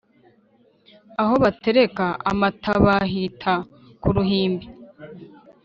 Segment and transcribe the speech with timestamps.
[1.21, 3.53] Aho batereka Amatabahita
[4.01, 4.67] Ku Ruhimbi